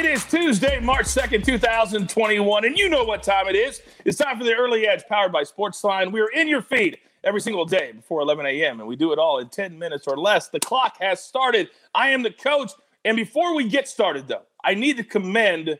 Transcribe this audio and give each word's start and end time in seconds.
It 0.00 0.06
is 0.06 0.24
Tuesday, 0.24 0.80
March 0.80 1.04
2nd, 1.04 1.44
2021, 1.44 2.64
and 2.64 2.78
you 2.78 2.88
know 2.88 3.04
what 3.04 3.22
time 3.22 3.48
it 3.48 3.54
is. 3.54 3.82
It's 4.06 4.16
time 4.16 4.38
for 4.38 4.44
the 4.44 4.54
Early 4.54 4.86
Edge 4.86 5.04
powered 5.06 5.30
by 5.30 5.42
Sportsline. 5.42 6.10
We 6.10 6.22
are 6.22 6.30
in 6.30 6.48
your 6.48 6.62
feed 6.62 6.96
every 7.22 7.42
single 7.42 7.66
day 7.66 7.92
before 7.92 8.22
11 8.22 8.46
a.m., 8.46 8.80
and 8.80 8.88
we 8.88 8.96
do 8.96 9.12
it 9.12 9.18
all 9.18 9.40
in 9.40 9.50
10 9.50 9.78
minutes 9.78 10.06
or 10.06 10.16
less. 10.16 10.48
The 10.48 10.58
clock 10.58 10.96
has 11.00 11.22
started. 11.22 11.68
I 11.94 12.12
am 12.12 12.22
the 12.22 12.30
coach. 12.30 12.72
And 13.04 13.14
before 13.14 13.54
we 13.54 13.68
get 13.68 13.88
started, 13.88 14.26
though, 14.26 14.44
I 14.64 14.72
need 14.72 14.96
to 14.96 15.04
commend 15.04 15.78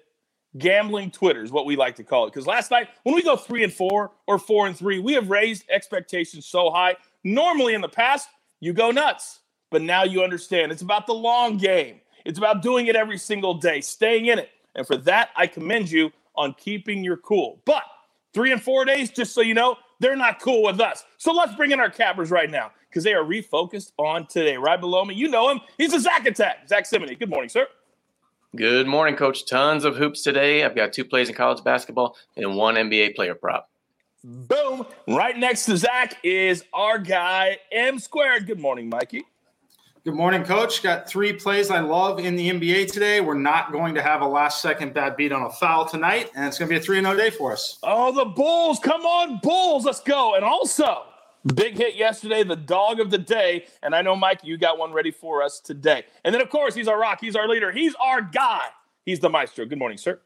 gambling 0.59 1.13
Twitter, 1.13 1.43
is 1.43 1.51
what 1.51 1.65
we 1.65 1.75
like 1.75 1.97
to 1.97 2.05
call 2.05 2.27
it. 2.27 2.35
Because 2.35 2.47
last 2.47 2.71
night, 2.71 2.91
when 3.05 3.15
we 3.15 3.23
go 3.23 3.37
three 3.37 3.65
and 3.65 3.73
four 3.73 4.11
or 4.27 4.39
four 4.39 4.67
and 4.67 4.77
three, 4.77 4.99
we 4.99 5.15
have 5.15 5.31
raised 5.31 5.65
expectations 5.71 6.45
so 6.45 6.71
high. 6.71 6.95
Normally 7.25 7.73
in 7.73 7.81
the 7.81 7.89
past, 7.89 8.29
you 8.61 8.75
go 8.75 8.91
nuts, 8.91 9.41
but 9.71 9.81
now 9.81 10.03
you 10.05 10.23
understand 10.23 10.73
it's 10.73 10.83
about 10.83 11.07
the 11.07 11.15
long 11.15 11.57
game. 11.57 12.03
It's 12.25 12.39
about 12.39 12.63
doing 12.63 12.87
it 12.87 12.97
every 12.97 13.19
single 13.19 13.55
day, 13.55 13.81
staying 13.81 14.27
in 14.27 14.39
it. 14.39 14.51
And 14.75 14.87
for 14.87 14.97
that, 14.99 15.31
I 15.37 15.47
commend 15.47 15.91
you 15.91 16.13
on 16.37 16.55
keeping 16.55 17.03
your 17.05 17.17
cool. 17.17 17.61
But 17.65 17.83
three 18.33 18.53
and 18.53 18.63
four 18.63 18.85
days, 18.85 19.11
just 19.11 19.35
so 19.35 19.41
you 19.41 19.55
know, 19.55 19.77
they're 19.99 20.17
not 20.17 20.41
cool 20.41 20.63
with 20.63 20.81
us. 20.81 21.05
So 21.19 21.33
let's 21.33 21.55
bring 21.55 21.71
in 21.71 21.81
our 21.81 21.91
cappers 21.91 22.31
right 22.31 22.51
now 22.51 22.73
because 22.89 23.05
they 23.05 23.15
are 23.15 23.25
refocused 23.25 23.93
on 23.99 24.27
today. 24.27 24.57
Right 24.57 24.81
below 24.81 25.05
me, 25.05 25.15
you 25.15 25.29
know 25.29 25.51
him. 25.51 25.61
He's 25.79 25.93
a 25.93 26.01
Zack 26.01 26.27
Attack. 26.27 26.69
Zack 26.69 26.87
Cimini. 26.87 27.15
Good 27.15 27.31
morning, 27.31 27.49
sir. 27.49 27.67
Good 28.57 28.89
morning, 28.89 29.15
Coach. 29.15 29.47
Tons 29.47 29.85
of 29.85 29.97
hoops 29.97 30.23
today. 30.23 30.65
I've 30.65 30.75
got 30.75 30.93
two 30.93 31.05
plays 31.05 31.29
in 31.29 31.37
college 31.37 31.63
basketball 31.63 32.17
and 32.37 32.57
one 32.57 32.75
NBA 32.75 33.15
player 33.15 33.35
prop. 33.35 33.71
Boom. 34.25 34.87
Right 35.07 35.37
next 35.39 35.67
to 35.67 35.77
Zack 35.77 36.17
is 36.25 36.65
our 36.73 36.99
guy, 36.99 37.59
M 37.71 37.99
Squared. 37.99 38.47
Good 38.47 38.59
morning, 38.59 38.89
Mikey. 38.89 39.25
Good 40.03 40.15
morning, 40.15 40.45
Coach. 40.45 40.83
Got 40.83 41.07
three 41.07 41.35
plays 41.35 41.71
I 41.71 41.81
love 41.81 42.21
in 42.21 42.35
the 42.35 42.49
NBA 42.49 42.91
today. 42.91 43.21
We're 43.21 43.35
not 43.35 43.71
going 43.71 43.95
to 43.97 44.03
have 44.03 44.23
a 44.23 44.27
last 44.27 44.63
second 44.63 44.95
bad 44.95 45.15
beat 45.15 45.31
on 45.31 45.43
a 45.43 45.51
foul 45.51 45.85
tonight, 45.85 46.31
and 46.35 46.47
it's 46.47 46.59
going 46.59 46.71
to 46.71 46.73
be 46.75 46.79
a 46.79 46.83
3 46.83 47.03
0 47.03 47.17
day 47.19 47.29
for 47.29 47.53
us. 47.53 47.79
Oh, 47.83 48.11
the 48.11 48.25
Bulls. 48.25 48.79
Come 48.79 49.03
on, 49.03 49.41
Bulls. 49.43 49.85
Let's 49.85 50.01
go. 50.01 50.37
And 50.37 50.43
also, 50.43 51.03
big 51.55 51.77
hit 51.77 51.97
yesterday, 51.97 52.43
the 52.45 52.57
dog 52.57 52.99
of 52.99 53.11
the 53.11 53.19
day. 53.19 53.67
And 53.83 53.95
I 53.95 54.01
know, 54.01 54.17
Mike, 54.17 54.41
you 54.43 54.57
got 54.57 54.79
one 54.79 54.91
ready 54.95 55.11
for 55.11 55.43
us 55.43 55.61
today. 55.61 56.07
And 56.25 56.35
then, 56.35 56.41
of 56.41 56.49
course, 56.49 56.75
he's 56.75 56.89
our 56.89 56.99
rock. 56.99 57.19
He's 57.21 57.37
our 57.37 57.47
leader. 57.47 57.71
He's 57.71 57.95
our 57.97 58.23
guy. 58.23 58.69
He's 59.05 59.21
the 59.21 59.29
maestro. 59.29 59.67
Good 59.67 59.79
morning, 59.79 59.99
sir. 59.99 60.19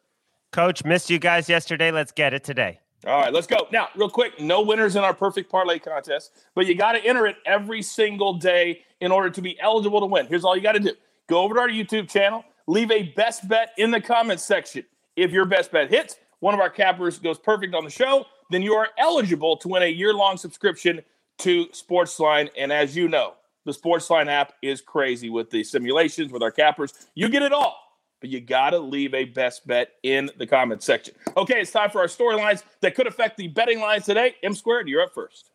Coach, 0.52 0.84
missed 0.84 1.10
you 1.10 1.18
guys 1.18 1.48
yesterday. 1.48 1.90
Let's 1.90 2.12
get 2.12 2.32
it 2.32 2.44
today. 2.44 2.78
All 3.06 3.20
right, 3.20 3.32
let's 3.32 3.46
go. 3.46 3.66
Now, 3.70 3.88
real 3.96 4.08
quick, 4.08 4.40
no 4.40 4.62
winners 4.62 4.96
in 4.96 5.04
our 5.04 5.12
perfect 5.12 5.50
parlay 5.50 5.78
contest, 5.78 6.32
but 6.54 6.66
you 6.66 6.74
got 6.74 6.92
to 6.92 7.04
enter 7.04 7.26
it 7.26 7.36
every 7.44 7.82
single 7.82 8.34
day 8.34 8.82
in 9.00 9.12
order 9.12 9.28
to 9.28 9.42
be 9.42 9.60
eligible 9.60 10.00
to 10.00 10.06
win. 10.06 10.26
Here's 10.26 10.44
all 10.44 10.56
you 10.56 10.62
got 10.62 10.72
to 10.72 10.80
do 10.80 10.92
go 11.28 11.42
over 11.42 11.54
to 11.54 11.60
our 11.60 11.68
YouTube 11.68 12.08
channel, 12.08 12.44
leave 12.66 12.90
a 12.90 13.02
best 13.02 13.46
bet 13.46 13.70
in 13.76 13.90
the 13.90 14.00
comments 14.00 14.44
section. 14.44 14.84
If 15.16 15.32
your 15.32 15.44
best 15.44 15.70
bet 15.70 15.90
hits, 15.90 16.16
one 16.40 16.54
of 16.54 16.60
our 16.60 16.70
cappers 16.70 17.18
goes 17.18 17.38
perfect 17.38 17.74
on 17.74 17.84
the 17.84 17.90
show, 17.90 18.26
then 18.50 18.62
you 18.62 18.72
are 18.74 18.88
eligible 18.98 19.56
to 19.58 19.68
win 19.68 19.82
a 19.82 19.90
year 19.90 20.14
long 20.14 20.38
subscription 20.38 21.02
to 21.38 21.66
Sportsline. 21.66 22.48
And 22.56 22.72
as 22.72 22.96
you 22.96 23.08
know, 23.08 23.34
the 23.66 23.72
Sportsline 23.72 24.28
app 24.28 24.54
is 24.62 24.80
crazy 24.80 25.28
with 25.28 25.50
the 25.50 25.62
simulations, 25.62 26.32
with 26.32 26.42
our 26.42 26.50
cappers. 26.50 26.92
You 27.14 27.28
get 27.28 27.42
it 27.42 27.52
all 27.52 27.83
but 28.20 28.30
you 28.30 28.40
got 28.40 28.70
to 28.70 28.78
leave 28.78 29.14
a 29.14 29.24
best 29.24 29.66
bet 29.66 29.92
in 30.02 30.30
the 30.38 30.46
comments 30.46 30.84
section. 30.84 31.14
Okay, 31.36 31.60
it's 31.60 31.70
time 31.70 31.90
for 31.90 32.00
our 32.00 32.06
storylines 32.06 32.62
that 32.80 32.94
could 32.94 33.06
affect 33.06 33.36
the 33.36 33.48
betting 33.48 33.80
lines 33.80 34.04
today. 34.04 34.34
M 34.42 34.54
squared, 34.54 34.88
you're 34.88 35.02
up 35.02 35.12
first. 35.14 35.50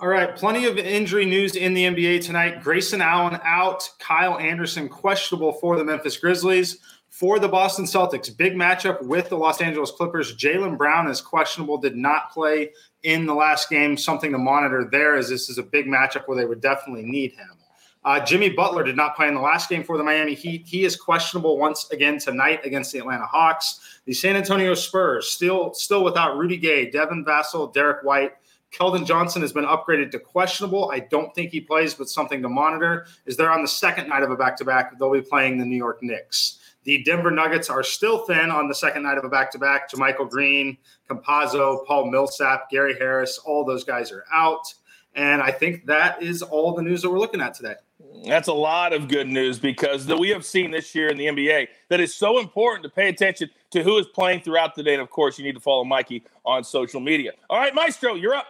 All 0.00 0.08
right, 0.08 0.36
plenty 0.36 0.64
of 0.66 0.78
injury 0.78 1.24
news 1.24 1.56
in 1.56 1.74
the 1.74 1.84
NBA 1.84 2.24
tonight. 2.24 2.62
Grayson 2.62 3.00
Allen 3.00 3.40
out, 3.42 3.90
Kyle 3.98 4.38
Anderson 4.38 4.88
questionable 4.88 5.52
for 5.54 5.76
the 5.76 5.84
Memphis 5.84 6.16
Grizzlies. 6.16 6.78
For 7.10 7.40
the 7.40 7.48
Boston 7.48 7.84
Celtics, 7.84 8.36
big 8.36 8.54
matchup 8.54 9.02
with 9.02 9.28
the 9.28 9.36
Los 9.36 9.60
Angeles 9.60 9.90
Clippers. 9.90 10.36
Jaylen 10.36 10.78
Brown 10.78 11.08
is 11.08 11.20
questionable, 11.20 11.78
did 11.78 11.96
not 11.96 12.30
play 12.30 12.70
in 13.02 13.26
the 13.26 13.34
last 13.34 13.70
game. 13.70 13.96
Something 13.96 14.30
to 14.30 14.38
monitor 14.38 14.88
there, 14.88 15.16
as 15.16 15.28
this 15.28 15.48
is 15.48 15.58
a 15.58 15.62
big 15.64 15.86
matchup 15.86 16.28
where 16.28 16.36
they 16.36 16.44
would 16.44 16.60
definitely 16.60 17.02
need 17.02 17.32
him. 17.32 17.57
Uh, 18.04 18.20
Jimmy 18.20 18.50
Butler 18.50 18.84
did 18.84 18.96
not 18.96 19.16
play 19.16 19.28
in 19.28 19.34
the 19.34 19.40
last 19.40 19.68
game 19.68 19.82
for 19.82 19.98
the 19.98 20.04
Miami 20.04 20.34
Heat. 20.34 20.66
He 20.66 20.84
is 20.84 20.96
questionable 20.96 21.58
once 21.58 21.90
again 21.90 22.18
tonight 22.18 22.60
against 22.64 22.92
the 22.92 22.98
Atlanta 22.98 23.26
Hawks. 23.26 24.00
The 24.04 24.14
San 24.14 24.36
Antonio 24.36 24.74
Spurs 24.74 25.28
still 25.28 25.74
still 25.74 26.04
without 26.04 26.36
Rudy 26.36 26.56
Gay, 26.56 26.90
Devin 26.90 27.24
Vassell, 27.24 27.72
Derek 27.72 28.04
White. 28.04 28.32
Keldon 28.72 29.06
Johnson 29.06 29.40
has 29.42 29.52
been 29.52 29.64
upgraded 29.64 30.10
to 30.10 30.18
questionable. 30.18 30.90
I 30.90 31.00
don't 31.00 31.34
think 31.34 31.50
he 31.50 31.60
plays, 31.60 31.94
but 31.94 32.08
something 32.08 32.42
to 32.42 32.48
monitor. 32.48 33.06
Is 33.26 33.36
they're 33.36 33.50
on 33.50 33.62
the 33.62 33.68
second 33.68 34.08
night 34.08 34.22
of 34.22 34.30
a 34.30 34.36
back 34.36 34.56
to 34.58 34.64
back. 34.64 34.98
They'll 34.98 35.12
be 35.12 35.22
playing 35.22 35.58
the 35.58 35.64
New 35.64 35.76
York 35.76 36.02
Knicks. 36.02 36.58
The 36.84 37.02
Denver 37.02 37.30
Nuggets 37.30 37.68
are 37.68 37.82
still 37.82 38.24
thin 38.24 38.50
on 38.50 38.68
the 38.68 38.74
second 38.74 39.02
night 39.02 39.18
of 39.18 39.24
a 39.24 39.28
back 39.28 39.50
to 39.52 39.58
back. 39.58 39.90
JaMychal 39.90 40.30
Green, 40.30 40.78
Campazzo, 41.10 41.84
Paul 41.86 42.10
Millsap, 42.10 42.70
Gary 42.70 42.94
Harris, 42.98 43.38
all 43.38 43.64
those 43.64 43.84
guys 43.84 44.12
are 44.12 44.24
out. 44.32 44.72
And 45.18 45.42
I 45.42 45.50
think 45.50 45.84
that 45.86 46.22
is 46.22 46.42
all 46.42 46.76
the 46.76 46.82
news 46.82 47.02
that 47.02 47.10
we're 47.10 47.18
looking 47.18 47.40
at 47.40 47.52
today. 47.52 47.74
That's 48.24 48.46
a 48.46 48.52
lot 48.52 48.92
of 48.92 49.08
good 49.08 49.26
news 49.26 49.58
because 49.58 50.06
that 50.06 50.16
we 50.16 50.28
have 50.28 50.44
seen 50.44 50.70
this 50.70 50.94
year 50.94 51.08
in 51.08 51.18
the 51.18 51.26
NBA 51.26 51.66
that 51.88 51.98
is 51.98 52.14
so 52.14 52.38
important 52.38 52.84
to 52.84 52.88
pay 52.88 53.08
attention 53.08 53.50
to 53.72 53.82
who 53.82 53.98
is 53.98 54.06
playing 54.06 54.42
throughout 54.42 54.76
the 54.76 54.82
day. 54.84 54.92
And 54.92 55.02
of 55.02 55.10
course, 55.10 55.36
you 55.36 55.44
need 55.44 55.56
to 55.56 55.60
follow 55.60 55.82
Mikey 55.82 56.22
on 56.44 56.62
social 56.62 57.00
media. 57.00 57.32
All 57.50 57.58
right, 57.58 57.74
Maestro, 57.74 58.14
you're 58.14 58.36
up. 58.36 58.46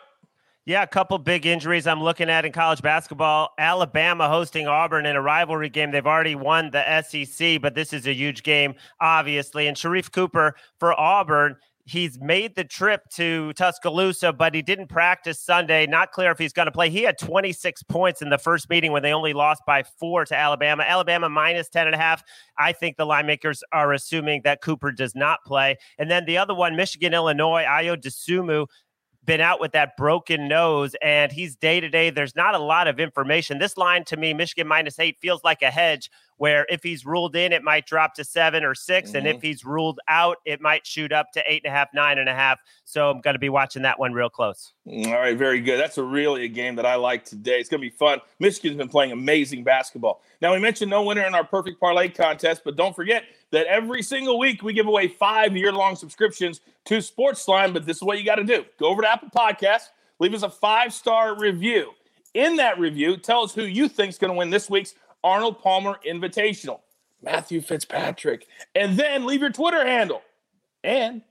Yeah, 0.66 0.82
a 0.82 0.86
couple 0.86 1.16
big 1.16 1.46
injuries 1.46 1.86
I'm 1.86 2.02
looking 2.02 2.28
at 2.28 2.44
in 2.44 2.52
college 2.52 2.82
basketball. 2.82 3.54
Alabama 3.56 4.28
hosting 4.28 4.66
Auburn 4.66 5.06
in 5.06 5.16
a 5.16 5.22
rivalry 5.22 5.70
game. 5.70 5.90
They've 5.90 6.06
already 6.06 6.34
won 6.34 6.70
the 6.70 7.00
SEC, 7.00 7.62
but 7.62 7.74
this 7.74 7.94
is 7.94 8.06
a 8.06 8.12
huge 8.12 8.42
game, 8.42 8.74
obviously. 9.00 9.68
And 9.68 9.74
Sharife 9.74 10.12
Cooper 10.12 10.54
for 10.78 10.92
Auburn 11.00 11.56
He's 11.88 12.20
made 12.20 12.54
the 12.54 12.64
trip 12.64 13.08
to 13.14 13.54
Tuscaloosa, 13.54 14.34
but 14.34 14.54
he 14.54 14.60
didn't 14.60 14.88
practice 14.88 15.40
Sunday. 15.40 15.86
Not 15.86 16.12
clear 16.12 16.30
if 16.30 16.38
he's 16.38 16.52
going 16.52 16.66
to 16.66 16.72
play. 16.72 16.90
He 16.90 17.02
had 17.02 17.18
26 17.18 17.82
points 17.84 18.20
in 18.20 18.28
the 18.28 18.36
first 18.36 18.68
meeting 18.68 18.92
when 18.92 19.02
they 19.02 19.14
only 19.14 19.32
lost 19.32 19.62
by 19.66 19.82
four 19.82 20.26
to 20.26 20.36
Alabama. 20.36 20.84
Alabama 20.86 21.30
minus 21.30 21.70
10 21.70 21.86
and 21.86 21.94
a 21.94 21.98
half. 21.98 22.22
I 22.58 22.72
think 22.72 22.98
the 22.98 23.06
line 23.06 23.24
makers 23.24 23.64
are 23.72 23.94
assuming 23.94 24.42
that 24.44 24.60
Cooper 24.60 24.92
does 24.92 25.14
not 25.14 25.38
play. 25.46 25.78
And 25.98 26.10
then 26.10 26.26
the 26.26 26.36
other 26.36 26.54
one, 26.54 26.76
Michigan, 26.76 27.14
Illinois, 27.14 27.64
Ayo 27.66 27.96
Dosunmu 27.96 28.66
been 29.28 29.40
out 29.42 29.60
with 29.60 29.72
that 29.72 29.94
broken 29.98 30.48
nose 30.48 30.96
and 31.02 31.30
he's 31.30 31.54
day 31.54 31.80
to 31.80 31.88
day. 31.90 32.08
There's 32.08 32.34
not 32.34 32.54
a 32.54 32.58
lot 32.58 32.88
of 32.88 32.98
information. 32.98 33.58
This 33.58 33.76
line 33.76 34.02
to 34.06 34.16
me, 34.16 34.32
Michigan 34.32 34.66
minus 34.66 34.98
eight, 34.98 35.18
feels 35.20 35.44
like 35.44 35.60
a 35.60 35.70
hedge 35.70 36.10
where 36.38 36.64
if 36.70 36.82
he's 36.82 37.04
ruled 37.04 37.36
in, 37.36 37.52
it 37.52 37.62
might 37.62 37.84
drop 37.84 38.14
to 38.14 38.24
seven 38.24 38.64
or 38.64 38.74
6 38.74 39.08
mm-hmm. 39.08 39.16
And 39.18 39.26
if 39.26 39.36
mm-hmm. 39.36 39.46
he's 39.46 39.66
ruled 39.66 40.00
out, 40.08 40.38
it 40.46 40.62
might 40.62 40.86
shoot 40.86 41.12
up 41.12 41.30
to 41.32 41.42
eight 41.46 41.62
and 41.62 41.70
a 41.70 41.76
half, 41.76 41.88
nine 41.92 42.16
and 42.16 42.26
a 42.26 42.34
half. 42.34 42.58
So 42.84 43.10
I'm 43.10 43.20
going 43.20 43.34
to 43.34 43.38
be 43.38 43.50
watching 43.50 43.82
that 43.82 43.98
one 43.98 44.14
real 44.14 44.30
close. 44.30 44.72
All 44.86 45.12
right, 45.12 45.36
very 45.36 45.60
good. 45.60 45.78
That's 45.78 45.98
a 45.98 46.02
really 46.02 46.46
a 46.46 46.48
game 46.48 46.74
that 46.76 46.86
I 46.86 46.94
like 46.94 47.26
today. 47.26 47.60
It's 47.60 47.68
going 47.68 47.82
to 47.82 47.86
be 47.86 47.94
fun. 47.94 48.20
Michigan's 48.38 48.78
been 48.78 48.88
playing 48.88 49.12
amazing 49.12 49.62
basketball. 49.62 50.22
Now, 50.40 50.54
we 50.54 50.58
mentioned 50.58 50.90
no 50.90 51.02
winner 51.02 51.26
in 51.26 51.34
our 51.34 51.44
perfect 51.44 51.78
parlay 51.78 52.08
contest, 52.08 52.62
but 52.64 52.76
don't 52.76 52.96
forget 52.96 53.24
that 53.52 53.66
every 53.66 54.02
single 54.02 54.38
week 54.38 54.62
we 54.62 54.72
give 54.72 54.86
away 54.86 55.08
five 55.08 55.56
year 55.56 55.72
long 55.72 55.96
subscriptions 55.96 56.60
to 56.86 56.98
Sportsline. 56.98 57.72
But 57.72 57.86
this 57.86 57.98
is 57.98 58.02
what 58.02 58.18
you 58.18 58.24
got 58.24 58.36
to 58.36 58.44
do 58.44 58.64
go 58.78 58.86
over 58.86 59.02
to 59.02 59.10
Apple 59.10 59.28
Podcasts, 59.34 59.88
leave 60.18 60.34
us 60.34 60.42
a 60.42 60.50
five 60.50 60.92
star 60.92 61.38
review. 61.38 61.92
In 62.34 62.56
that 62.56 62.78
review, 62.78 63.16
tell 63.16 63.42
us 63.42 63.54
who 63.54 63.62
you 63.62 63.88
think 63.88 64.10
is 64.10 64.18
going 64.18 64.32
to 64.32 64.36
win 64.36 64.50
this 64.50 64.68
week's 64.68 64.94
Arnold 65.24 65.60
Palmer 65.60 65.98
Invitational, 66.06 66.80
Matthew 67.22 67.60
Fitzpatrick, 67.60 68.46
and 68.74 68.96
then 68.96 69.26
leave 69.26 69.40
your 69.40 69.50
Twitter 69.50 69.84
handle. 69.84 70.22
And 70.84 71.22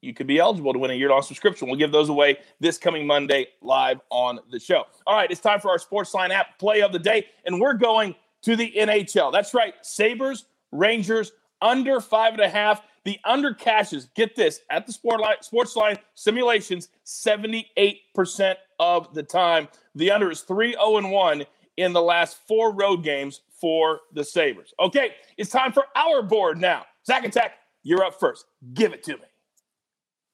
you 0.00 0.14
could 0.14 0.26
be 0.26 0.38
eligible 0.38 0.72
to 0.72 0.78
win 0.78 0.90
a 0.90 0.94
year 0.94 1.10
long 1.10 1.22
subscription. 1.22 1.68
We'll 1.68 1.78
give 1.78 1.92
those 1.92 2.08
away 2.08 2.38
this 2.60 2.78
coming 2.78 3.06
Monday 3.06 3.48
live 3.60 4.00
on 4.10 4.38
the 4.50 4.60
show. 4.60 4.84
All 5.06 5.16
right, 5.16 5.30
it's 5.30 5.40
time 5.40 5.60
for 5.60 5.70
our 5.70 5.78
Sportsline 5.78 6.30
app 6.30 6.58
play 6.58 6.82
of 6.82 6.92
the 6.92 6.98
day, 6.98 7.26
and 7.44 7.60
we're 7.60 7.74
going 7.74 8.14
to 8.42 8.56
the 8.56 8.72
NHL. 8.76 9.32
That's 9.32 9.54
right, 9.54 9.74
Sabres, 9.82 10.46
Rangers, 10.72 11.32
under 11.60 12.00
five 12.00 12.34
and 12.34 12.42
a 12.42 12.48
half. 12.48 12.82
The 13.04 13.18
under 13.24 13.54
cashes, 13.54 14.08
get 14.14 14.36
this, 14.36 14.60
at 14.68 14.86
the 14.86 14.92
sport 14.92 15.20
line, 15.20 15.36
sports 15.40 15.76
line 15.76 15.98
simulations, 16.14 16.88
78% 17.06 18.54
of 18.78 19.14
the 19.14 19.22
time. 19.22 19.68
The 19.94 20.10
under 20.10 20.30
is 20.30 20.42
3 20.42 20.72
0 20.72 21.08
1 21.08 21.44
in 21.78 21.92
the 21.92 22.02
last 22.02 22.38
four 22.46 22.72
road 22.72 23.02
games 23.02 23.40
for 23.60 24.00
the 24.12 24.24
Sabres. 24.24 24.74
Okay, 24.78 25.14
it's 25.36 25.50
time 25.50 25.72
for 25.72 25.84
our 25.96 26.22
board 26.22 26.58
now. 26.58 26.84
Zack 27.06 27.24
Attack, 27.24 27.52
you're 27.82 28.04
up 28.04 28.18
first. 28.18 28.44
Give 28.74 28.92
it 28.92 29.02
to 29.04 29.12
me. 29.14 29.24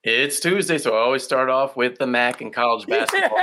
It's 0.02 0.40
Tuesday, 0.40 0.78
so 0.78 0.94
I 0.94 0.98
always 0.98 1.22
start 1.22 1.48
off 1.48 1.76
with 1.76 1.98
the 1.98 2.06
MAC 2.06 2.40
and 2.40 2.52
college 2.52 2.86
basketball. 2.88 3.38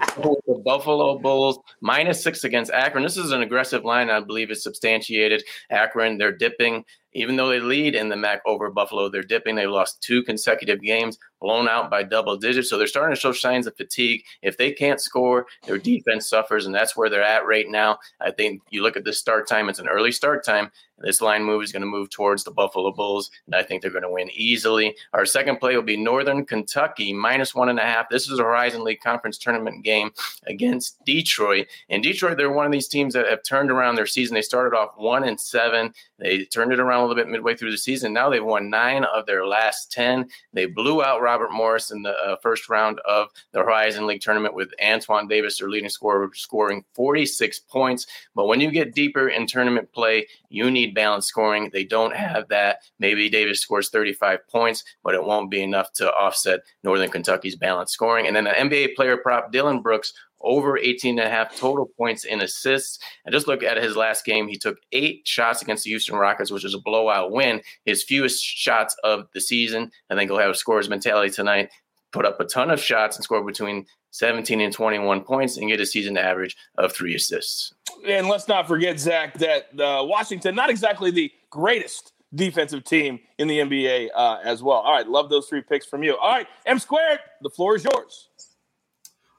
the 0.16 0.62
Buffalo 0.64 1.18
Bulls 1.18 1.58
minus 1.80 2.22
six 2.22 2.44
against 2.44 2.70
Akron. 2.72 3.02
This 3.02 3.16
is 3.16 3.32
an 3.32 3.42
aggressive 3.42 3.84
line. 3.84 4.10
I 4.10 4.20
believe 4.20 4.50
is 4.50 4.62
substantiated. 4.62 5.42
Akron, 5.70 6.18
they're 6.18 6.36
dipping 6.36 6.84
even 7.16 7.36
though 7.36 7.48
they 7.48 7.60
lead 7.60 7.94
in 7.94 8.08
the 8.08 8.16
MAC 8.16 8.42
over 8.46 8.70
Buffalo, 8.70 9.08
they're 9.08 9.22
dipping. 9.22 9.56
They 9.56 9.66
lost 9.66 10.02
two 10.02 10.22
consecutive 10.22 10.82
games, 10.82 11.18
blown 11.40 11.68
out 11.68 11.90
by 11.90 12.02
double 12.02 12.36
digits. 12.36 12.68
So 12.68 12.78
they're 12.78 12.86
starting 12.86 13.14
to 13.14 13.20
show 13.20 13.32
signs 13.32 13.66
of 13.66 13.76
fatigue. 13.76 14.22
If 14.42 14.56
they 14.56 14.72
can't 14.72 15.00
score, 15.00 15.46
their 15.66 15.78
defense 15.78 16.28
suffers, 16.28 16.66
and 16.66 16.74
that's 16.74 16.96
where 16.96 17.08
they're 17.08 17.22
at 17.22 17.46
right 17.46 17.66
now. 17.68 17.98
I 18.20 18.30
think 18.30 18.62
you 18.70 18.82
look 18.82 18.96
at 18.96 19.04
this 19.04 19.18
start 19.18 19.48
time, 19.48 19.68
it's 19.68 19.78
an 19.78 19.88
early 19.88 20.12
start 20.12 20.44
time. 20.44 20.70
This 20.98 21.20
line 21.20 21.44
move 21.44 21.62
is 21.62 21.72
going 21.72 21.82
to 21.82 21.86
move 21.86 22.08
towards 22.08 22.44
the 22.44 22.50
Buffalo 22.50 22.90
Bulls, 22.90 23.30
and 23.44 23.54
I 23.54 23.62
think 23.62 23.82
they're 23.82 23.90
going 23.90 24.02
to 24.02 24.10
win 24.10 24.30
easily. 24.32 24.96
Our 25.12 25.26
second 25.26 25.58
play 25.58 25.76
will 25.76 25.82
be 25.82 25.96
Northern 25.96 26.46
Kentucky 26.46 27.12
minus 27.12 27.54
one 27.54 27.68
and 27.68 27.78
a 27.78 27.82
half. 27.82 28.08
This 28.08 28.30
is 28.30 28.38
a 28.38 28.42
Horizon 28.42 28.82
League 28.82 29.00
Conference 29.00 29.36
tournament 29.36 29.84
game 29.84 30.10
against 30.46 31.04
Detroit. 31.04 31.66
And 31.90 32.02
Detroit, 32.02 32.38
they're 32.38 32.50
one 32.50 32.64
of 32.64 32.72
these 32.72 32.88
teams 32.88 33.12
that 33.12 33.28
have 33.28 33.42
turned 33.42 33.70
around 33.70 33.96
their 33.96 34.06
season. 34.06 34.34
They 34.34 34.42
started 34.42 34.74
off 34.74 34.96
one 34.96 35.24
and 35.24 35.38
seven. 35.38 35.92
They 36.18 36.46
turned 36.46 36.72
it 36.72 36.80
around 36.80 37.05
a 37.06 37.08
little 37.08 37.22
bit 37.22 37.30
midway 37.30 37.54
through 37.54 37.70
the 37.70 37.78
season. 37.78 38.12
Now 38.12 38.28
they've 38.28 38.44
won 38.44 38.70
nine 38.70 39.04
of 39.04 39.26
their 39.26 39.46
last 39.46 39.92
10. 39.92 40.28
They 40.52 40.66
blew 40.66 41.02
out 41.02 41.22
Robert 41.22 41.52
Morris 41.52 41.90
in 41.90 42.02
the 42.02 42.12
uh, 42.12 42.36
first 42.42 42.68
round 42.68 43.00
of 43.00 43.28
the 43.52 43.60
Horizon 43.60 44.06
League 44.06 44.20
tournament 44.20 44.54
with 44.54 44.70
Antoine 44.84 45.28
Davis, 45.28 45.58
their 45.58 45.68
leading 45.68 45.88
scorer, 45.88 46.30
scoring 46.34 46.84
46 46.94 47.60
points. 47.60 48.06
But 48.34 48.46
when 48.46 48.60
you 48.60 48.70
get 48.70 48.94
deeper 48.94 49.28
in 49.28 49.46
tournament 49.46 49.92
play, 49.92 50.26
you 50.48 50.70
need 50.70 50.94
balanced 50.94 51.28
scoring. 51.28 51.70
They 51.72 51.84
don't 51.84 52.14
have 52.14 52.48
that. 52.48 52.78
Maybe 52.98 53.28
Davis 53.28 53.60
scores 53.60 53.90
35 53.90 54.46
points, 54.48 54.84
but 55.02 55.14
it 55.14 55.24
won't 55.24 55.50
be 55.50 55.62
enough 55.62 55.92
to 55.94 56.12
offset 56.12 56.60
Northern 56.82 57.10
Kentucky's 57.10 57.56
balanced 57.56 57.92
scoring. 57.94 58.26
And 58.26 58.34
then 58.34 58.44
the 58.44 58.50
NBA 58.50 58.94
player 58.94 59.16
prop, 59.16 59.52
Dillon 59.52 59.82
Brooks, 59.82 60.12
over 60.46 60.78
18 60.78 61.18
and 61.18 61.26
a 61.26 61.30
half 61.30 61.56
total 61.56 61.90
points 61.98 62.24
in 62.24 62.40
assists. 62.40 62.98
And 63.24 63.32
just 63.32 63.46
look 63.46 63.62
at 63.62 63.76
his 63.76 63.96
last 63.96 64.24
game. 64.24 64.48
He 64.48 64.56
took 64.56 64.78
eight 64.92 65.26
shots 65.26 65.60
against 65.60 65.84
the 65.84 65.90
Houston 65.90 66.16
Rockets, 66.16 66.50
which 66.50 66.64
was 66.64 66.74
a 66.74 66.78
blowout 66.78 67.32
win, 67.32 67.60
his 67.84 68.02
fewest 68.02 68.42
shots 68.42 68.96
of 69.04 69.26
the 69.34 69.40
season. 69.40 69.90
I 70.08 70.14
think 70.14 70.30
he'll 70.30 70.38
have 70.38 70.50
a 70.50 70.54
scorer's 70.54 70.88
mentality 70.88 71.30
tonight. 71.30 71.70
Put 72.12 72.24
up 72.24 72.40
a 72.40 72.44
ton 72.44 72.70
of 72.70 72.80
shots 72.80 73.16
and 73.16 73.24
score 73.24 73.42
between 73.44 73.84
17 74.12 74.60
and 74.60 74.72
21 74.72 75.22
points 75.22 75.56
and 75.58 75.68
get 75.68 75.80
a 75.80 75.86
season 75.86 76.16
average 76.16 76.56
of 76.78 76.92
three 76.92 77.14
assists. 77.14 77.74
And 78.06 78.28
let's 78.28 78.48
not 78.48 78.66
forget, 78.66 78.98
Zack, 78.98 79.34
that 79.38 79.68
uh, 79.78 80.04
Washington, 80.04 80.54
not 80.54 80.70
exactly 80.70 81.10
the 81.10 81.30
greatest 81.50 82.12
defensive 82.34 82.84
team 82.84 83.20
in 83.38 83.48
the 83.48 83.58
NBA 83.58 84.10
uh, 84.14 84.38
as 84.44 84.62
well. 84.62 84.78
All 84.78 84.92
right, 84.92 85.08
love 85.08 85.28
those 85.28 85.46
three 85.48 85.62
picks 85.62 85.86
from 85.86 86.02
you. 86.02 86.16
All 86.16 86.30
right, 86.30 86.46
M 86.64 86.78
squared, 86.78 87.18
the 87.42 87.50
floor 87.50 87.76
is 87.76 87.84
yours. 87.84 88.28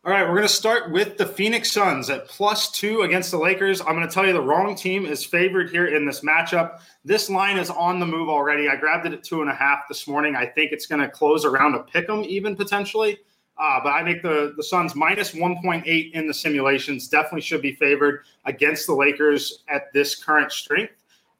All 0.07 0.13
right, 0.13 0.23
we're 0.23 0.35
going 0.35 0.43
to 0.43 0.53
start 0.53 0.89
with 0.89 1.17
the 1.17 1.25
Phoenix 1.25 1.69
Suns 1.69 2.09
at 2.09 2.29
plus 2.29 2.71
two 2.71 3.01
against 3.01 3.29
the 3.29 3.37
Lakers. 3.37 3.81
I'm 3.81 3.93
going 3.93 4.07
to 4.07 4.13
tell 4.13 4.25
you 4.25 4.31
the 4.31 4.39
wrong 4.39 4.73
team 4.73 5.05
is 5.05 5.25
favored 5.25 5.69
here 5.69 5.87
in 5.87 6.05
this 6.05 6.21
matchup. 6.21 6.79
This 7.03 7.29
line 7.29 7.57
is 7.57 7.69
on 7.69 7.99
the 7.99 8.05
move 8.05 8.29
already. 8.29 8.69
I 8.69 8.77
grabbed 8.77 9.05
it 9.05 9.11
at 9.11 9.21
two 9.21 9.41
and 9.41 9.51
a 9.51 9.53
half 9.53 9.79
this 9.89 10.07
morning. 10.07 10.33
I 10.33 10.45
think 10.45 10.71
it's 10.71 10.85
going 10.85 11.01
to 11.01 11.09
close 11.09 11.43
around 11.43 11.75
a 11.75 11.79
pick 11.79 12.09
'em 12.09 12.23
even 12.23 12.55
potentially. 12.55 13.19
Uh, 13.57 13.81
but 13.83 13.89
I 13.89 14.01
make 14.01 14.21
the, 14.21 14.53
the 14.55 14.63
Suns 14.63 14.95
minus 14.95 15.31
1.8 15.33 16.13
in 16.13 16.25
the 16.25 16.33
simulations. 16.33 17.09
Definitely 17.09 17.41
should 17.41 17.61
be 17.61 17.73
favored 17.73 18.23
against 18.45 18.87
the 18.87 18.95
Lakers 18.95 19.65
at 19.67 19.91
this 19.91 20.15
current 20.15 20.53
strength. 20.53 20.93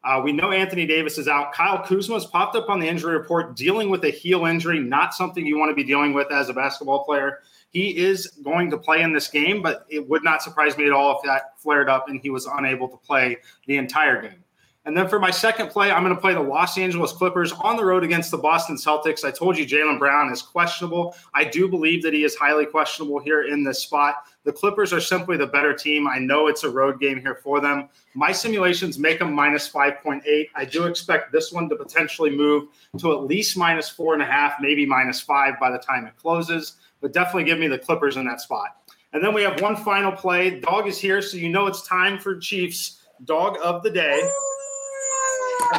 Uh, 0.08 0.22
we 0.22 0.32
know 0.32 0.54
Anthony 0.54 0.86
Davis 0.86 1.18
is 1.18 1.28
out. 1.28 1.52
Kyle 1.52 1.84
Kuzma's 1.84 2.26
popped 2.26 2.56
up 2.56 2.70
on 2.70 2.80
the 2.80 2.88
injury 2.88 3.14
report 3.14 3.58
dealing 3.58 3.90
with 3.90 4.06
a 4.06 4.10
heel 4.10 4.46
injury, 4.46 4.80
not 4.80 5.14
something 5.14 5.46
you 5.46 5.58
want 5.58 5.70
to 5.70 5.76
be 5.76 5.84
dealing 5.84 6.14
with 6.14 6.32
as 6.32 6.48
a 6.48 6.54
basketball 6.54 7.04
player. 7.04 7.40
He 7.72 7.90
is 7.98 8.28
going 8.42 8.72
to 8.72 8.78
play 8.78 9.02
in 9.02 9.12
this 9.12 9.28
game, 9.28 9.62
but 9.62 9.86
it 9.90 10.08
would 10.08 10.24
not 10.24 10.42
surprise 10.42 10.78
me 10.78 10.86
at 10.86 10.94
all 10.94 11.18
if 11.18 11.26
that 11.26 11.60
flared 11.60 11.90
up 11.90 12.08
and 12.08 12.22
he 12.22 12.30
was 12.30 12.46
unable 12.46 12.88
to 12.88 12.96
play 12.96 13.36
the 13.68 13.76
entire 13.76 14.22
game. 14.22 14.46
And 14.86 14.96
then 14.96 15.10
for 15.10 15.20
my 15.20 15.32
second 15.32 15.72
play, 15.72 15.92
I'm 15.92 16.02
going 16.02 16.16
to 16.16 16.22
play 16.22 16.34
the 16.34 16.40
Los 16.40 16.78
Angeles 16.78 17.12
Clippers 17.12 17.52
on 17.52 17.76
the 17.76 17.84
road 17.84 18.06
against 18.06 18.32
the 18.32 18.38
Boston 18.38 18.78
Celtics. 18.78 19.26
I 19.26 19.32
told 19.32 19.58
you 19.58 19.66
Jaylen 19.66 20.00
Brown 20.00 20.32
is 20.32 20.42
questionable. 20.42 21.14
I 21.34 21.44
do 21.44 21.68
believe 21.68 22.02
that 22.04 22.14
he 22.14 22.24
is 22.24 22.38
highly 22.38 22.66
questionable 22.66 23.20
here 23.20 23.48
in 23.48 23.66
this 23.66 23.80
spot. 23.80 24.24
The 24.48 24.54
Clippers 24.54 24.94
are 24.94 25.02
simply 25.02 25.36
the 25.36 25.46
better 25.46 25.74
team. 25.74 26.08
I 26.08 26.20
know 26.20 26.48
it's 26.48 26.64
a 26.64 26.70
road 26.70 27.02
game 27.02 27.20
here 27.20 27.36
for 27.44 27.60
them. 27.60 27.90
My 28.14 28.32
simulations 28.32 28.98
make 28.98 29.20
them 29.20 29.34
minus 29.34 29.70
5.8. 29.70 30.48
I 30.56 30.64
do 30.64 30.86
expect 30.86 31.34
this 31.34 31.52
one 31.52 31.68
to 31.68 31.76
potentially 31.76 32.30
move 32.30 32.70
to 33.00 33.12
at 33.12 33.24
least 33.24 33.58
minus 33.58 33.90
four 33.90 34.14
and 34.14 34.24
a 34.24 34.26
half, 34.26 34.54
maybe 34.62 34.86
minus 34.86 35.20
five 35.20 35.60
by 35.60 35.70
the 35.70 35.78
time 35.78 36.06
it 36.06 36.16
closes. 36.16 36.78
But 37.02 37.12
definitely 37.12 37.44
give 37.44 37.60
me 37.60 37.68
the 37.68 37.78
Clippers 37.78 38.16
in 38.16 38.26
that 38.28 38.40
spot. 38.40 38.78
And 39.12 39.22
then 39.22 39.34
we 39.34 39.44
have 39.44 39.60
one 39.60 39.76
final 39.76 40.14
play. 40.14 40.62
Dog 40.62 40.88
is 40.88 40.98
here, 40.98 41.22
so 41.22 41.36
you 41.36 41.50
know 41.50 41.68
it's 41.68 41.86
time 41.86 42.18
for 42.18 42.38
Chiefs 42.38 43.02
dog 43.26 43.58
of 43.62 43.84
the 43.84 43.92
day 43.92 44.22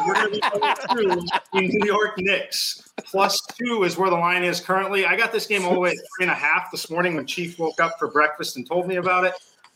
we're 0.06 0.14
going 0.14 0.32
to 0.32 1.40
be 1.52 1.68
New 1.68 1.86
York 1.86 2.14
Knicks. 2.18 2.90
Plus 3.04 3.40
two 3.58 3.84
is 3.84 3.96
where 3.96 4.10
the 4.10 4.16
line 4.16 4.44
is 4.44 4.60
currently. 4.60 5.06
I 5.06 5.16
got 5.16 5.32
this 5.32 5.46
game 5.46 5.64
all 5.64 5.74
the 5.74 5.80
way 5.80 5.90
at 5.90 5.96
three 5.96 6.24
and 6.24 6.30
a 6.30 6.34
half 6.34 6.70
this 6.70 6.90
morning 6.90 7.14
when 7.14 7.26
Chief 7.26 7.58
woke 7.58 7.80
up 7.80 7.98
for 7.98 8.08
breakfast 8.08 8.56
and 8.56 8.66
told 8.66 8.86
me 8.86 8.96
about 8.96 9.24
it. 9.24 9.34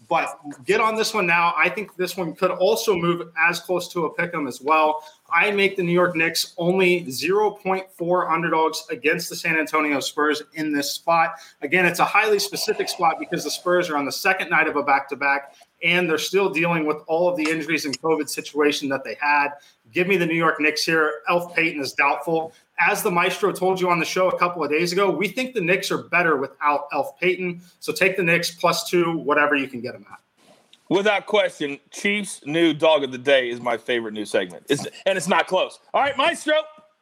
But 0.08 0.36
get 0.64 0.80
on 0.80 0.96
this 0.96 1.14
one 1.14 1.26
now. 1.26 1.54
I 1.56 1.68
think 1.68 1.96
this 1.96 2.16
one 2.16 2.34
could 2.34 2.50
also 2.50 2.96
move 2.96 3.28
as 3.38 3.60
close 3.60 3.88
to 3.92 4.06
a 4.06 4.14
pick 4.14 4.34
'em 4.34 4.46
as 4.46 4.60
well. 4.60 5.04
I 5.30 5.50
make 5.52 5.76
the 5.76 5.82
New 5.82 5.92
York 5.92 6.16
Knicks 6.16 6.54
only 6.58 7.04
0.4 7.06 8.30
underdogs 8.30 8.84
against 8.90 9.30
the 9.30 9.36
San 9.36 9.56
Antonio 9.56 10.00
Spurs 10.00 10.42
in 10.54 10.72
this 10.72 10.92
spot. 10.92 11.36
Again, 11.62 11.86
it's 11.86 12.00
a 12.00 12.04
highly 12.04 12.38
specific 12.38 12.88
spot 12.88 13.18
because 13.18 13.44
the 13.44 13.50
Spurs 13.50 13.88
are 13.88 13.96
on 13.96 14.04
the 14.04 14.12
second 14.12 14.50
night 14.50 14.66
of 14.66 14.76
a 14.76 14.82
back 14.82 15.08
to 15.10 15.16
back 15.16 15.54
and 15.82 16.08
they're 16.08 16.18
still 16.18 16.48
dealing 16.48 16.86
with 16.86 16.98
all 17.06 17.28
of 17.28 17.36
the 17.36 17.48
injuries 17.50 17.84
and 17.84 18.00
COVID 18.00 18.28
situation 18.28 18.88
that 18.88 19.04
they 19.04 19.16
had. 19.20 19.50
Give 19.92 20.06
me 20.06 20.16
the 20.16 20.26
New 20.26 20.34
York 20.34 20.60
Knicks 20.60 20.84
here. 20.84 21.20
Elf 21.28 21.54
Payton 21.54 21.80
is 21.80 21.92
doubtful. 21.92 22.52
As 22.78 23.02
the 23.02 23.10
maestro 23.10 23.52
told 23.52 23.80
you 23.80 23.90
on 23.90 23.98
the 23.98 24.04
show 24.04 24.28
a 24.28 24.38
couple 24.38 24.64
of 24.64 24.70
days 24.70 24.92
ago, 24.92 25.10
we 25.10 25.28
think 25.28 25.54
the 25.54 25.60
Knicks 25.60 25.90
are 25.90 26.04
better 26.04 26.36
without 26.36 26.86
Elf 26.92 27.18
Payton. 27.20 27.60
So 27.80 27.92
take 27.92 28.16
the 28.16 28.22
Knicks 28.22 28.50
plus 28.50 28.88
two, 28.88 29.18
whatever 29.18 29.54
you 29.54 29.68
can 29.68 29.80
get 29.80 29.92
them 29.92 30.06
at. 30.10 30.18
Without 30.88 31.26
question, 31.26 31.78
Chiefs' 31.90 32.42
new 32.44 32.74
dog 32.74 33.02
of 33.02 33.12
the 33.12 33.18
day 33.18 33.48
is 33.48 33.60
my 33.60 33.76
favorite 33.76 34.12
new 34.12 34.26
segment. 34.26 34.66
It's, 34.68 34.86
and 35.06 35.16
it's 35.16 35.28
not 35.28 35.46
close. 35.46 35.78
All 35.94 36.02
right, 36.02 36.16
Maestro, 36.16 36.54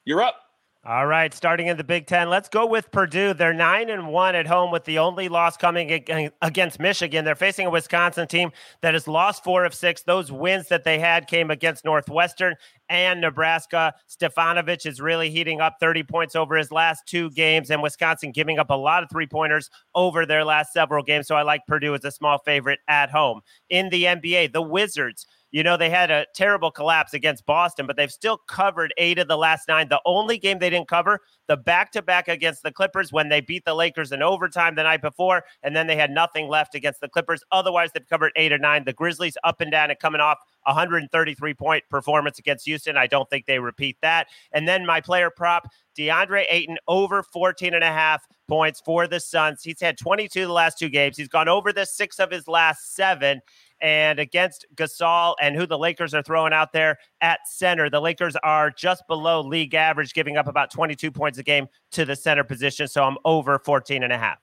you're 0.04 0.22
up. 0.22 0.39
All 0.82 1.06
right, 1.06 1.34
starting 1.34 1.66
in 1.66 1.76
the 1.76 1.84
Big 1.84 2.06
Ten, 2.06 2.30
let's 2.30 2.48
go 2.48 2.64
with 2.64 2.90
Purdue. 2.90 3.34
They're 3.34 3.52
nine 3.52 3.90
and 3.90 4.08
one 4.08 4.34
at 4.34 4.46
home, 4.46 4.70
with 4.70 4.84
the 4.86 4.98
only 4.98 5.28
loss 5.28 5.58
coming 5.58 5.92
against 6.40 6.80
Michigan. 6.80 7.22
They're 7.22 7.34
facing 7.34 7.66
a 7.66 7.70
Wisconsin 7.70 8.26
team 8.26 8.50
that 8.80 8.94
has 8.94 9.06
lost 9.06 9.44
four 9.44 9.66
of 9.66 9.74
six. 9.74 10.00
Those 10.00 10.32
wins 10.32 10.68
that 10.68 10.84
they 10.84 10.98
had 10.98 11.26
came 11.26 11.50
against 11.50 11.84
Northwestern 11.84 12.54
and 12.88 13.20
Nebraska. 13.20 13.92
Stefanovic 14.08 14.86
is 14.86 15.02
really 15.02 15.28
heating 15.28 15.60
up 15.60 15.76
30 15.80 16.02
points 16.04 16.34
over 16.34 16.56
his 16.56 16.72
last 16.72 17.02
two 17.06 17.28
games, 17.32 17.70
and 17.70 17.82
Wisconsin 17.82 18.32
giving 18.32 18.58
up 18.58 18.70
a 18.70 18.74
lot 18.74 19.02
of 19.02 19.10
three 19.10 19.26
pointers 19.26 19.68
over 19.94 20.24
their 20.24 20.46
last 20.46 20.72
several 20.72 21.04
games. 21.04 21.26
So 21.26 21.36
I 21.36 21.42
like 21.42 21.66
Purdue 21.66 21.94
as 21.94 22.04
a 22.06 22.10
small 22.10 22.38
favorite 22.38 22.80
at 22.88 23.10
home. 23.10 23.42
In 23.68 23.90
the 23.90 24.04
NBA, 24.04 24.54
the 24.54 24.62
Wizards 24.62 25.26
you 25.52 25.62
know, 25.62 25.76
they 25.76 25.90
had 25.90 26.10
a 26.10 26.26
terrible 26.34 26.70
collapse 26.70 27.12
against 27.12 27.44
Boston, 27.44 27.86
but 27.86 27.96
they've 27.96 28.10
still 28.10 28.38
covered 28.48 28.94
eight 28.96 29.18
of 29.18 29.28
the 29.28 29.36
last 29.36 29.66
nine. 29.68 29.88
The 29.88 30.00
only 30.04 30.38
game 30.38 30.58
they 30.58 30.70
didn't 30.70 30.88
cover, 30.88 31.20
the 31.48 31.56
back 31.56 31.90
to 31.92 32.02
back 32.02 32.28
against 32.28 32.62
the 32.62 32.70
Clippers 32.70 33.12
when 33.12 33.28
they 33.28 33.40
beat 33.40 33.64
the 33.64 33.74
Lakers 33.74 34.12
in 34.12 34.22
overtime 34.22 34.74
the 34.76 34.84
night 34.84 35.02
before, 35.02 35.42
and 35.62 35.74
then 35.74 35.86
they 35.86 35.96
had 35.96 36.10
nothing 36.10 36.48
left 36.48 36.74
against 36.74 37.00
the 37.00 37.08
Clippers. 37.08 37.42
Otherwise, 37.50 37.90
they've 37.92 38.08
covered 38.08 38.32
eight 38.36 38.52
or 38.52 38.58
nine. 38.58 38.84
The 38.84 38.92
Grizzlies 38.92 39.36
up 39.42 39.60
and 39.60 39.70
down 39.70 39.90
and 39.90 39.98
coming 39.98 40.20
off 40.20 40.38
133 40.64 41.54
point 41.54 41.84
performance 41.90 42.38
against 42.38 42.66
Houston. 42.66 42.96
I 42.96 43.06
don't 43.06 43.28
think 43.28 43.46
they 43.46 43.58
repeat 43.58 43.96
that. 44.02 44.28
And 44.52 44.68
then 44.68 44.86
my 44.86 45.00
player 45.00 45.30
prop, 45.30 45.68
DeAndre 45.98 46.44
Ayton, 46.48 46.78
over 46.86 47.22
14 47.22 47.74
and 47.74 47.84
a 47.84 47.88
half 47.88 48.26
points 48.48 48.80
for 48.84 49.06
the 49.06 49.20
Suns. 49.20 49.62
He's 49.62 49.80
had 49.80 49.98
22 49.98 50.46
the 50.46 50.52
last 50.52 50.78
two 50.78 50.88
games. 50.88 51.16
He's 51.16 51.28
gone 51.28 51.48
over 51.48 51.72
the 51.72 51.86
six 51.86 52.18
of 52.18 52.30
his 52.30 52.46
last 52.46 52.94
seven 52.94 53.40
and 53.80 54.18
against 54.18 54.66
Gasol 54.74 55.34
and 55.40 55.56
who 55.56 55.66
the 55.66 55.78
Lakers 55.78 56.14
are 56.14 56.22
throwing 56.22 56.52
out 56.52 56.72
there 56.72 56.98
at 57.20 57.40
center. 57.46 57.90
The 57.90 58.00
Lakers 58.00 58.36
are 58.42 58.70
just 58.70 59.06
below 59.08 59.40
league 59.40 59.74
average, 59.74 60.14
giving 60.14 60.36
up 60.36 60.46
about 60.46 60.70
22 60.70 61.10
points 61.10 61.38
a 61.38 61.42
game 61.42 61.68
to 61.92 62.04
the 62.04 62.16
center 62.16 62.44
position. 62.44 62.88
So 62.88 63.04
I'm 63.04 63.16
over 63.24 63.58
14 63.58 64.02
and 64.02 64.12
a 64.12 64.18
half. 64.18 64.38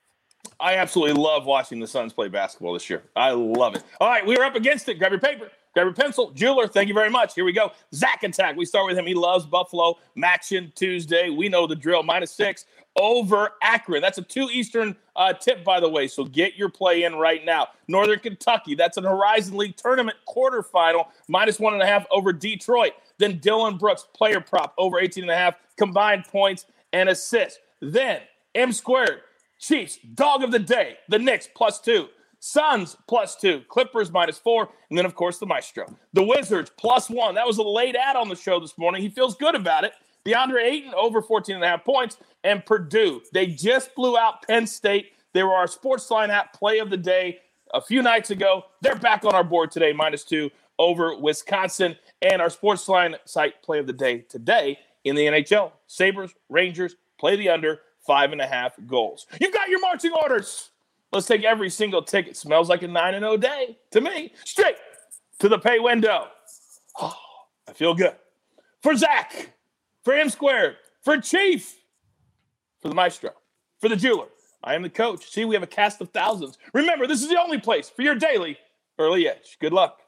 I 0.60 0.76
absolutely 0.76 1.20
love 1.20 1.46
watching 1.46 1.78
the 1.78 1.86
Suns 1.86 2.12
play 2.12 2.28
basketball 2.28 2.72
this 2.72 2.88
year. 2.90 3.02
I 3.14 3.30
love 3.30 3.74
it. 3.74 3.84
All 4.00 4.08
right, 4.08 4.26
we 4.26 4.36
are 4.36 4.44
up 4.44 4.56
against 4.56 4.88
it. 4.88 4.94
Grab 4.94 5.12
your 5.12 5.20
paper, 5.20 5.50
grab 5.74 5.94
pencil. 5.94 6.30
Jeweler, 6.32 6.68
thank 6.68 6.88
you 6.88 6.94
very 6.94 7.10
much. 7.10 7.34
Here 7.34 7.44
we 7.44 7.52
go. 7.52 7.72
Zack 7.94 8.22
Attack. 8.22 8.56
We 8.56 8.64
start 8.64 8.86
with 8.86 8.98
him. 8.98 9.06
He 9.06 9.14
loves 9.14 9.46
Buffalo. 9.46 9.98
MACtion 10.16 10.74
Tuesday. 10.74 11.30
We 11.30 11.48
know 11.48 11.66
the 11.66 11.76
drill. 11.76 12.02
Minus 12.02 12.32
six 12.32 12.66
over 12.96 13.50
Akron. 13.62 14.02
That's 14.02 14.18
a 14.18 14.22
two 14.22 14.48
Eastern 14.52 14.96
uh, 15.16 15.32
tip, 15.32 15.64
by 15.64 15.80
the 15.80 15.88
way. 15.88 16.08
So 16.08 16.24
get 16.24 16.56
your 16.56 16.68
play 16.68 17.04
in 17.04 17.14
right 17.14 17.44
now. 17.44 17.68
Northern 17.86 18.18
Kentucky. 18.18 18.74
That's 18.74 18.96
an 18.96 19.04
Horizon 19.04 19.56
League 19.56 19.76
tournament 19.76 20.16
quarterfinal. 20.28 21.06
Minus 21.28 21.58
one 21.58 21.74
and 21.74 21.82
a 21.82 21.86
half 21.86 22.06
over 22.10 22.32
Detroit. 22.32 22.92
Then 23.18 23.38
Dillon 23.38 23.78
Brooks, 23.78 24.06
player 24.14 24.40
prop 24.40 24.74
over 24.78 24.98
18 24.98 25.24
and 25.24 25.30
a 25.30 25.36
half 25.36 25.54
combined 25.76 26.24
points 26.24 26.66
and 26.92 27.08
assists. 27.08 27.58
Then 27.80 28.20
M 28.54 28.72
squared. 28.72 29.20
Chiefs, 29.58 29.98
dog 30.14 30.44
of 30.44 30.52
the 30.52 30.58
day, 30.60 30.98
the 31.08 31.18
Knicks 31.18 31.48
plus 31.52 31.80
two. 31.80 32.08
Suns 32.40 32.96
plus 33.08 33.36
two, 33.36 33.62
Clippers 33.68 34.12
minus 34.12 34.38
four, 34.38 34.68
and 34.90 34.98
then, 34.98 35.04
of 35.04 35.14
course, 35.14 35.38
the 35.38 35.46
Maestro. 35.46 35.86
The 36.12 36.22
Wizards 36.22 36.70
plus 36.76 37.10
one. 37.10 37.34
That 37.34 37.46
was 37.46 37.58
a 37.58 37.62
late 37.62 37.96
ad 37.96 38.16
on 38.16 38.28
the 38.28 38.36
show 38.36 38.60
this 38.60 38.78
morning. 38.78 39.02
He 39.02 39.08
feels 39.08 39.34
good 39.34 39.54
about 39.54 39.84
it. 39.84 39.92
DeAndre 40.24 40.62
Ayton 40.62 40.94
over 40.94 41.22
14 41.22 41.56
and 41.56 41.64
a 41.64 41.68
half 41.68 41.84
points, 41.84 42.18
and 42.44 42.64
Purdue. 42.64 43.22
They 43.32 43.46
just 43.46 43.94
blew 43.94 44.16
out 44.16 44.46
Penn 44.46 44.66
State. 44.66 45.12
They 45.32 45.42
were 45.42 45.54
our 45.54 45.66
sports 45.66 46.10
line 46.10 46.30
app 46.30 46.52
play 46.52 46.78
of 46.78 46.90
the 46.90 46.96
day 46.96 47.38
a 47.72 47.80
few 47.80 48.02
nights 48.02 48.30
ago. 48.30 48.64
They're 48.80 48.96
back 48.96 49.24
on 49.24 49.34
our 49.34 49.44
board 49.44 49.70
today, 49.70 49.92
minus 49.92 50.24
two 50.24 50.50
over 50.78 51.16
Wisconsin, 51.16 51.96
and 52.22 52.40
our 52.40 52.50
sports 52.50 52.88
line 52.88 53.16
site 53.24 53.62
play 53.62 53.78
of 53.78 53.86
the 53.86 53.92
day 53.92 54.20
today 54.28 54.78
in 55.04 55.16
the 55.16 55.26
NHL. 55.26 55.72
Sabres, 55.86 56.34
Rangers, 56.48 56.94
play 57.18 57.36
the 57.36 57.48
under, 57.48 57.80
five 58.06 58.32
and 58.32 58.40
a 58.40 58.46
half 58.46 58.74
goals. 58.86 59.26
You've 59.40 59.52
got 59.52 59.68
your 59.68 59.80
marching 59.80 60.12
orders. 60.12 60.70
Let's 61.12 61.26
take 61.26 61.44
every 61.44 61.70
single 61.70 62.02
ticket. 62.02 62.36
Smells 62.36 62.68
like 62.68 62.82
a 62.82 62.88
9 62.88 63.14
and 63.14 63.22
0 63.22 63.36
day 63.38 63.78
to 63.92 64.00
me. 64.00 64.32
Straight 64.44 64.76
to 65.38 65.48
the 65.48 65.58
pay 65.58 65.78
window. 65.78 66.28
Oh, 67.00 67.14
I 67.66 67.72
feel 67.72 67.94
good. 67.94 68.16
For 68.82 68.94
Zack, 68.94 69.54
for 70.04 70.14
M 70.14 70.28
Squared, 70.28 70.76
for 71.02 71.18
Chief, 71.18 71.74
for 72.80 72.88
the 72.88 72.94
Maestro, 72.94 73.30
for 73.80 73.88
the 73.88 73.96
jeweler. 73.96 74.28
I 74.62 74.74
am 74.74 74.82
the 74.82 74.90
coach. 74.90 75.30
See, 75.30 75.44
we 75.44 75.54
have 75.54 75.62
a 75.62 75.68
cast 75.68 76.00
of 76.00 76.10
thousands. 76.10 76.58
Remember, 76.74 77.06
this 77.06 77.22
is 77.22 77.28
the 77.28 77.40
only 77.40 77.58
place 77.58 77.88
for 77.88 78.02
your 78.02 78.14
daily 78.14 78.58
early 78.98 79.28
edge. 79.28 79.56
Good 79.60 79.72
luck. 79.72 80.00